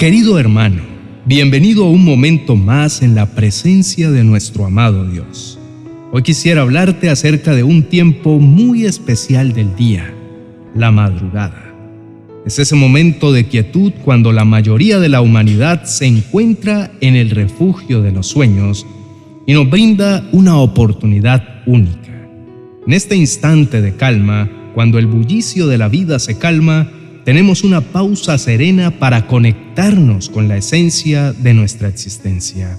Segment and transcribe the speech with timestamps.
[0.00, 0.80] Querido hermano,
[1.26, 5.58] bienvenido a un momento más en la presencia de nuestro amado Dios.
[6.10, 10.10] Hoy quisiera hablarte acerca de un tiempo muy especial del día,
[10.74, 11.74] la madrugada.
[12.46, 17.28] Es ese momento de quietud cuando la mayoría de la humanidad se encuentra en el
[17.28, 18.86] refugio de los sueños
[19.46, 22.26] y nos brinda una oportunidad única.
[22.86, 26.90] En este instante de calma, cuando el bullicio de la vida se calma,
[27.24, 32.78] tenemos una pausa serena para conectarnos con la esencia de nuestra existencia,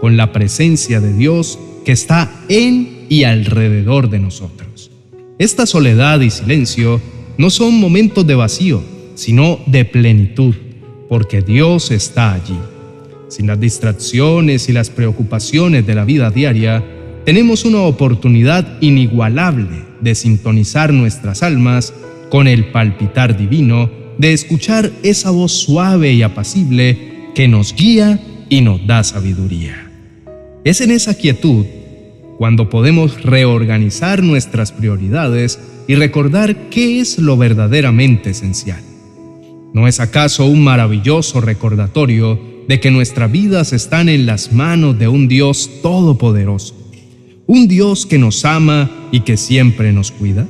[0.00, 4.90] con la presencia de Dios que está en y alrededor de nosotros.
[5.38, 7.00] Esta soledad y silencio
[7.38, 8.82] no son momentos de vacío,
[9.14, 10.54] sino de plenitud,
[11.08, 12.58] porque Dios está allí.
[13.28, 16.84] Sin las distracciones y las preocupaciones de la vida diaria,
[17.24, 21.92] tenemos una oportunidad inigualable de sintonizar nuestras almas
[22.30, 28.60] con el palpitar divino de escuchar esa voz suave y apacible que nos guía y
[28.60, 29.90] nos da sabiduría.
[30.64, 31.64] Es en esa quietud
[32.36, 38.82] cuando podemos reorganizar nuestras prioridades y recordar qué es lo verdaderamente esencial.
[39.72, 45.08] ¿No es acaso un maravilloso recordatorio de que nuestras vidas están en las manos de
[45.08, 46.74] un Dios todopoderoso?
[47.46, 50.46] Un Dios que nos ama y que siempre nos cuida.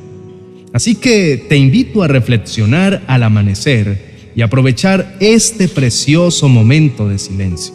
[0.73, 7.75] Así que te invito a reflexionar al amanecer y aprovechar este precioso momento de silencio.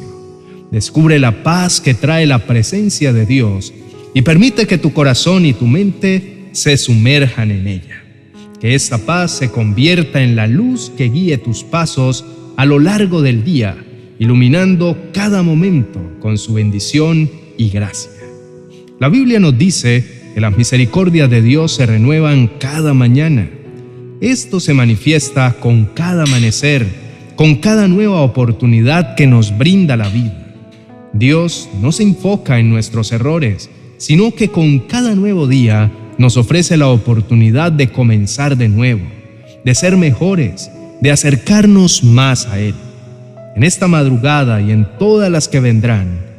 [0.71, 3.73] Descubre la paz que trae la presencia de Dios
[4.13, 8.03] y permite que tu corazón y tu mente se sumerjan en ella.
[8.59, 12.23] Que esta paz se convierta en la luz que guíe tus pasos
[12.55, 13.75] a lo largo del día,
[14.19, 18.11] iluminando cada momento con su bendición y gracia.
[18.99, 23.49] La Biblia nos dice que las misericordias de Dios se renuevan cada mañana.
[24.21, 26.87] Esto se manifiesta con cada amanecer,
[27.35, 30.37] con cada nueva oportunidad que nos brinda la vida.
[31.13, 36.77] Dios no se enfoca en nuestros errores, sino que con cada nuevo día nos ofrece
[36.77, 39.03] la oportunidad de comenzar de nuevo,
[39.63, 42.75] de ser mejores, de acercarnos más a Él.
[43.55, 46.32] En esta madrugada y en todas las que vendrán,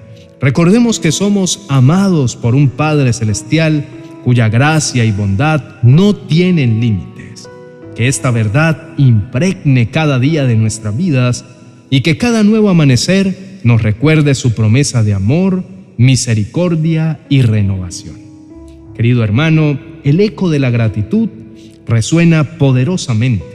[0.44, 3.86] Recordemos que somos amados por un Padre Celestial
[4.24, 7.48] cuya gracia y bondad no tienen límites.
[7.96, 11.46] Que esta verdad impregne cada día de nuestras vidas
[11.88, 15.64] y que cada nuevo amanecer nos recuerde su promesa de amor,
[15.96, 18.16] misericordia y renovación.
[18.94, 21.30] Querido hermano, el eco de la gratitud
[21.86, 23.46] resuena poderosamente.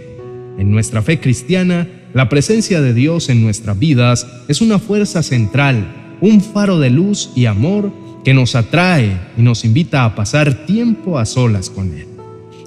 [0.58, 6.00] En nuestra fe cristiana, la presencia de Dios en nuestras vidas es una fuerza central
[6.22, 7.92] un faro de luz y amor
[8.24, 12.08] que nos atrae y nos invita a pasar tiempo a solas con Él.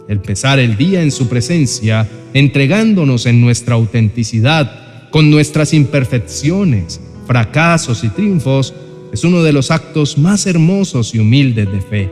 [0.09, 8.03] El pesar el día en su presencia, entregándonos en nuestra autenticidad, con nuestras imperfecciones, fracasos
[8.05, 8.75] y triunfos,
[9.13, 12.11] es uno de los actos más hermosos y humildes de fe.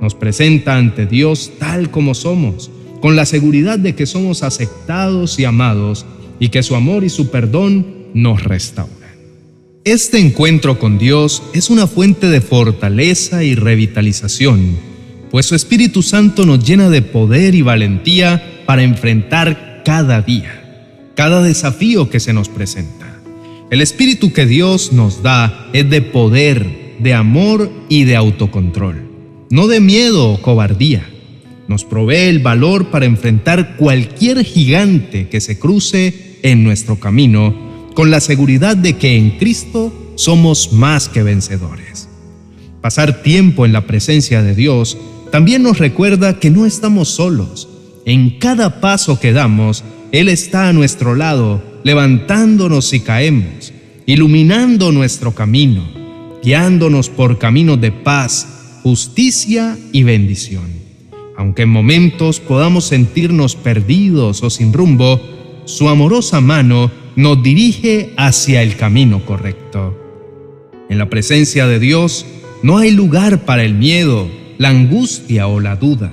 [0.00, 5.44] Nos presenta ante Dios tal como somos, con la seguridad de que somos aceptados y
[5.44, 6.04] amados
[6.38, 9.03] y que su amor y su perdón nos restauran.
[9.84, 14.78] Este encuentro con Dios es una fuente de fortaleza y revitalización,
[15.30, 21.42] pues su Espíritu Santo nos llena de poder y valentía para enfrentar cada día, cada
[21.42, 23.20] desafío que se nos presenta.
[23.70, 29.02] El Espíritu que Dios nos da es de poder, de amor y de autocontrol,
[29.50, 31.06] no de miedo o cobardía.
[31.68, 37.63] Nos provee el valor para enfrentar cualquier gigante que se cruce en nuestro camino
[37.94, 42.08] con la seguridad de que en Cristo somos más que vencedores.
[42.80, 44.98] Pasar tiempo en la presencia de Dios
[45.30, 47.68] también nos recuerda que no estamos solos.
[48.04, 49.82] En cada paso que damos,
[50.12, 53.72] Él está a nuestro lado, levantándonos si caemos,
[54.06, 55.82] iluminando nuestro camino,
[56.42, 60.84] guiándonos por caminos de paz, justicia y bendición.
[61.36, 65.20] Aunque en momentos podamos sentirnos perdidos o sin rumbo,
[65.64, 70.00] su amorosa mano nos dirige hacia el camino correcto.
[70.88, 72.26] En la presencia de Dios
[72.62, 74.28] no hay lugar para el miedo,
[74.58, 76.12] la angustia o la duda.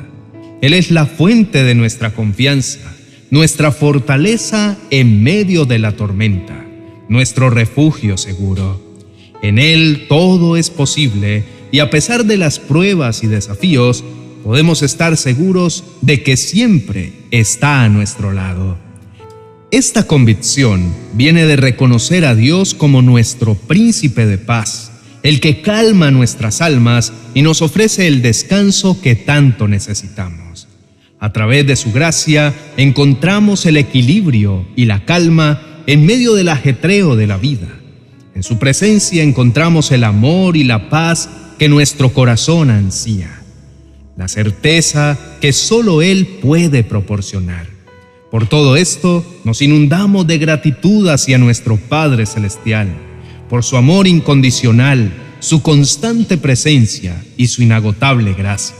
[0.62, 2.95] Él es la fuente de nuestra confianza,
[3.30, 6.65] nuestra fortaleza en medio de la tormenta,
[7.09, 8.81] nuestro refugio seguro.
[9.42, 14.04] En Él todo es posible y a pesar de las pruebas y desafíos,
[14.44, 18.77] podemos estar seguros de que siempre está a nuestro lado.
[19.71, 24.91] Esta convicción viene de reconocer a Dios como nuestro príncipe de paz,
[25.23, 30.68] el que calma nuestras almas y nos ofrece el descanso que tanto necesitamos.
[31.19, 37.15] A través de su gracia encontramos el equilibrio y la calma en medio del ajetreo
[37.15, 37.69] de la vida.
[38.35, 43.41] En su presencia encontramos el amor y la paz que nuestro corazón ansía,
[44.18, 47.81] la certeza que solo Él puede proporcionar.
[48.31, 52.88] Por todo esto nos inundamos de gratitud hacia nuestro Padre Celestial,
[53.50, 58.78] por su amor incondicional, su constante presencia y su inagotable gracia.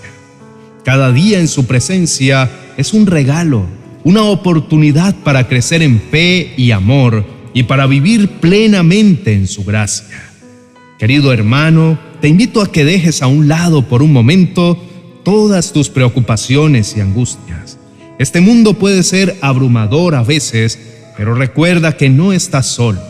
[0.86, 3.66] Cada día en su presencia es un regalo,
[4.06, 10.32] una oportunidad para crecer en fe y amor y para vivir plenamente en su gracia.
[10.98, 14.82] Querido hermano, te invito a que dejes a un lado por un momento
[15.26, 17.81] todas tus preocupaciones y angustias.
[18.22, 20.78] Este mundo puede ser abrumador a veces,
[21.18, 23.02] pero recuerda que no estás solo.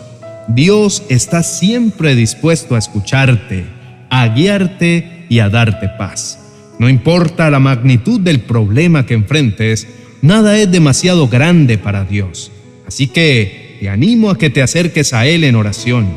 [0.48, 3.66] Dios está siempre dispuesto a escucharte,
[4.10, 6.40] a guiarte y a darte paz.
[6.80, 9.86] No importa la magnitud del problema que enfrentes,
[10.22, 12.50] nada es demasiado grande para Dios.
[12.88, 16.08] Así que te animo a que te acerques a Él en oración.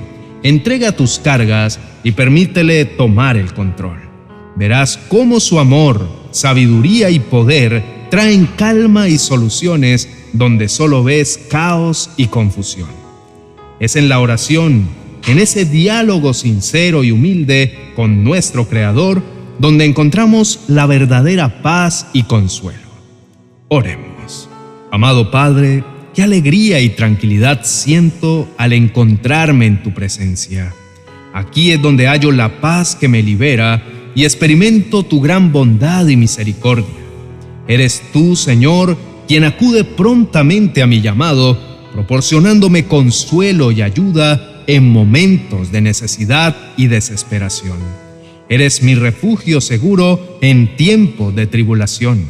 [0.45, 3.99] Entrega tus cargas y permítele tomar el control.
[4.55, 12.11] Verás cómo su amor, sabiduría y poder traen calma y soluciones donde solo ves caos
[12.17, 12.89] y confusión.
[13.81, 14.87] Es en la oración,
[15.27, 19.21] en ese diálogo sincero y humilde con nuestro Creador,
[19.59, 22.87] donde encontramos la verdadera paz y consuelo.
[23.67, 24.49] Oremos.
[24.93, 25.83] Amado Padre,
[26.15, 30.73] qué alegría y tranquilidad siento al encontrarme en tu presencia.
[31.33, 33.83] Aquí es donde hallo la paz que me libera
[34.15, 37.04] y experimento tu gran bondad y misericordia.
[37.67, 38.97] Eres tú, Señor,
[39.27, 41.59] quien acude prontamente a mi llamado
[41.95, 47.79] proporcionándome consuelo y ayuda en momentos de necesidad y desesperación.
[48.49, 52.27] Eres mi refugio seguro en tiempo de tribulación.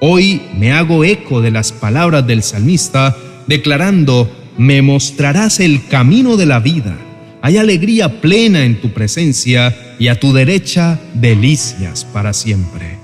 [0.00, 6.46] Hoy me hago eco de las palabras del salmista declarando, me mostrarás el camino de
[6.46, 6.96] la vida.
[7.40, 12.99] Hay alegría plena en tu presencia y a tu derecha delicias para siempre.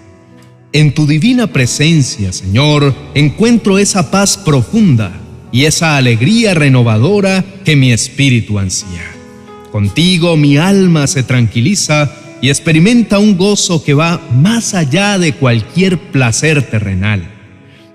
[0.73, 5.13] En tu divina presencia, Señor, encuentro esa paz profunda
[5.53, 9.13] y esa alegría renovadora que mi espíritu ansía.
[9.73, 15.99] Contigo mi alma se tranquiliza y experimenta un gozo que va más allá de cualquier
[15.99, 17.31] placer terrenal.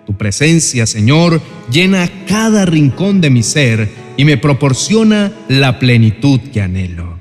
[0.05, 1.41] Tu presencia, Señor,
[1.71, 7.17] llena cada rincón de mi ser y me proporciona la plenitud que anhelo.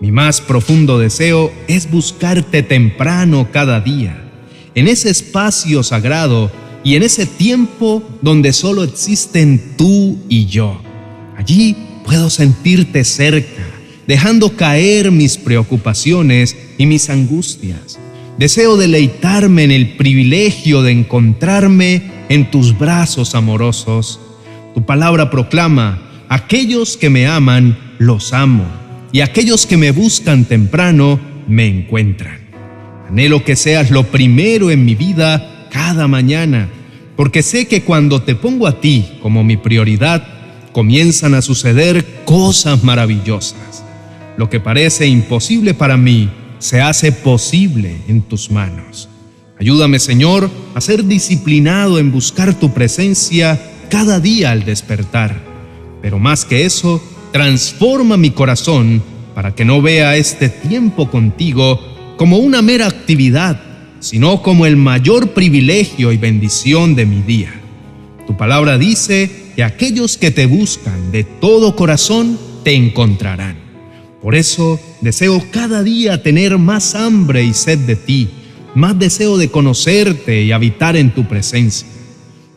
[0.00, 4.25] Mi más profundo deseo es buscarte temprano cada día,
[4.76, 6.52] en ese espacio sagrado
[6.84, 10.80] y en ese tiempo donde solo existen tú y yo.
[11.36, 11.74] Allí
[12.04, 13.64] puedo sentirte cerca,
[14.06, 17.98] dejando caer mis preocupaciones y mis angustias.
[18.38, 24.20] Deseo deleitarme en el privilegio de encontrarme en tus brazos amorosos.
[24.74, 28.66] Tu palabra proclama, aquellos que me aman, los amo,
[29.10, 31.18] y aquellos que me buscan temprano,
[31.48, 32.45] me encuentran.
[33.08, 36.68] Anhelo que seas lo primero en mi vida cada mañana
[37.16, 40.22] porque sé que cuando te pongo a ti como mi prioridad,
[40.72, 43.82] comienzan a suceder cosas maravillosas.
[44.36, 49.08] Lo que parece imposible para mí se hace posible en tus manos.
[49.58, 53.58] Ayúdame, Señor, a ser disciplinado en buscar tu presencia
[53.88, 55.40] cada día al despertar.
[56.02, 59.02] Pero más que eso, transforma mi corazón
[59.34, 61.80] para que no vea este tiempo contigo
[62.16, 63.60] como una mera actividad
[64.00, 67.52] sino como el mayor privilegio y bendición de mi día.
[68.26, 73.56] Tu palabra dice que aquellos que te buscan de todo corazón te encontrarán.
[74.22, 78.28] Por eso deseo cada día tener más hambre y sed de ti,
[78.74, 81.88] más deseo de conocerte y habitar en tu presencia.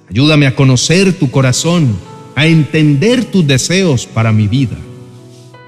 [0.10, 1.98] Ayúdame a conocer tu corazón,
[2.36, 4.78] a entender tus deseos para mi vida.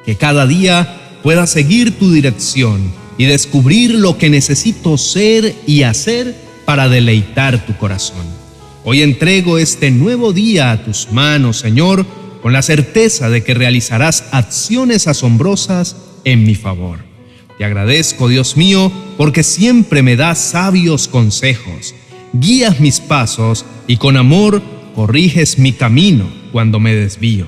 [0.05, 6.35] Que cada día pueda seguir tu dirección y descubrir lo que necesito ser y hacer
[6.65, 8.25] para deleitar tu corazón.
[8.83, 12.03] Hoy entrego este nuevo día a tus manos, Señor,
[12.41, 16.97] con la certeza de que realizarás acciones asombrosas en mi favor.
[17.59, 21.93] Te agradezco, Dios mío, porque siempre me das sabios consejos,
[22.33, 24.63] guías mis pasos y con amor
[24.95, 27.45] corriges mi camino cuando me desvío.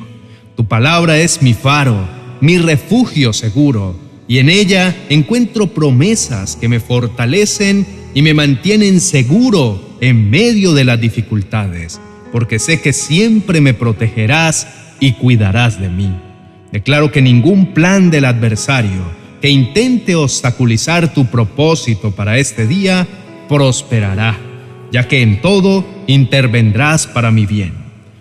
[0.56, 2.08] Tu palabra es mi faro,
[2.42, 9.98] mi refugio seguro y en ella encuentro promesas que me fortalecen y me mantienen seguro
[10.01, 12.00] en medio de las dificultades,
[12.32, 14.68] porque sé que siempre me protegerás
[15.00, 16.10] y cuidarás de mí.
[16.72, 23.08] Declaro que ningún plan del adversario que intente obstaculizar tu propósito para este día
[23.50, 24.38] prosperará,
[24.92, 27.74] ya que en todo intervendrás para mi bien.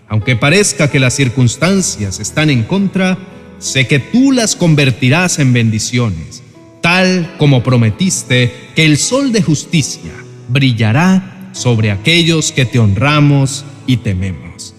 [0.09, 3.16] Aunque parezca que las circunstancias están en contra,
[3.62, 6.42] sé que tú las convertirás en bendiciones,
[6.81, 10.11] tal como prometiste que el sol de justicia
[10.49, 14.75] brillará sobre aquellos que te honramos y tememos.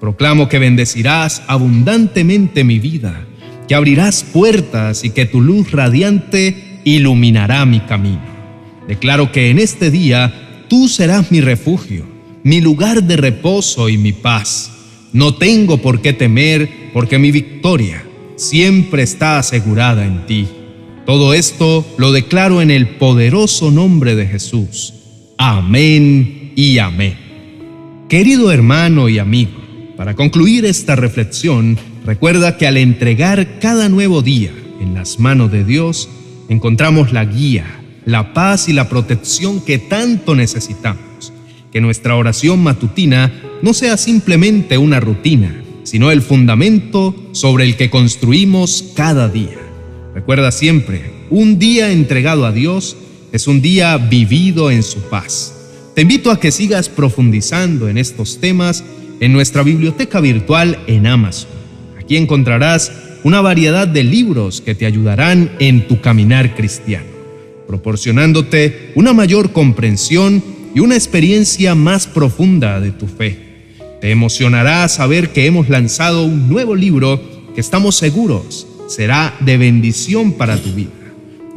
[0.00, 3.26] Proclamo que bendecirás abundantemente mi vida,
[3.66, 8.22] que abrirás puertas y que tu luz radiante iluminará mi camino.
[8.86, 12.06] Declaro que en este día tú serás mi refugio,
[12.44, 14.70] mi lugar de reposo y mi paz.
[15.12, 18.04] No tengo por qué temer porque mi victoria
[18.38, 20.48] siempre está asegurada en ti.
[21.04, 24.94] Todo esto lo declaro en el poderoso nombre de Jesús.
[25.36, 27.16] Amén y amén.
[28.08, 29.52] Querido hermano y amigo,
[29.96, 31.76] para concluir esta reflexión,
[32.06, 36.08] recuerda que al entregar cada nuevo día en las manos de Dios,
[36.48, 37.66] encontramos la guía,
[38.04, 41.32] la paz y la protección que tanto necesitamos.
[41.72, 47.88] Que nuestra oración matutina no sea simplemente una rutina, sino el fundamento sobre el que
[47.88, 49.56] construimos cada día.
[50.14, 52.94] Recuerda siempre, un día entregado a Dios
[53.32, 55.54] es un día vivido en su paz.
[55.94, 58.84] Te invito a que sigas profundizando en estos temas
[59.20, 61.48] en nuestra biblioteca virtual en Amazon.
[61.98, 62.92] Aquí encontrarás
[63.24, 67.06] una variedad de libros que te ayudarán en tu caminar cristiano,
[67.66, 73.47] proporcionándote una mayor comprensión y una experiencia más profunda de tu fe.
[74.00, 77.20] Te emocionará saber que hemos lanzado un nuevo libro
[77.54, 80.90] que estamos seguros será de bendición para tu vida.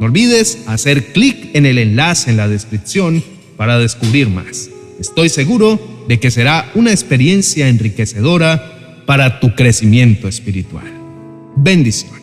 [0.00, 3.22] No olvides hacer clic en el enlace en la descripción
[3.56, 4.68] para descubrir más.
[4.98, 10.86] Estoy seguro de que será una experiencia enriquecedora para tu crecimiento espiritual.
[11.54, 12.22] Bendiciones.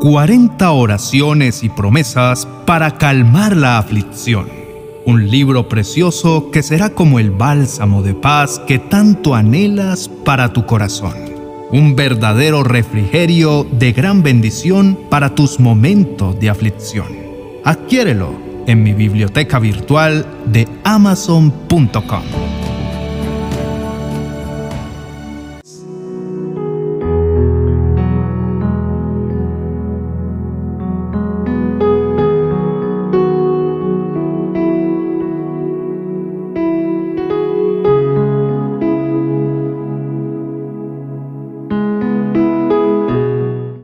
[0.00, 4.59] 40 oraciones y promesas para calmar la aflicción.
[5.06, 10.66] Un libro precioso que será como el bálsamo de paz que tanto anhelas para tu
[10.66, 11.30] corazón
[11.72, 17.06] un verdadero refrigerio de gran bendición para tus momentos de aflicción.
[17.64, 18.34] Adquiérelo
[18.66, 22.39] en mi biblioteca virtual de amazon.com.